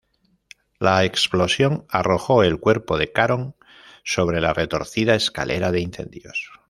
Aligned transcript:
La 0.79 1.03
explosión 1.05 1.85
arrojó 1.87 2.41
el 2.41 2.59
cuerpo 2.59 2.97
de 2.97 3.11
Caron 3.11 3.55
sobre 4.03 4.41
la 4.41 4.51
retorcida 4.51 5.13
escalera 5.13 5.71
de 5.71 5.81
incendios. 5.81 6.49